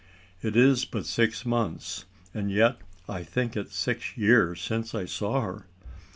[0.41, 5.41] It is but six months, and yet I think it six years, since I saw
[5.41, 5.67] her.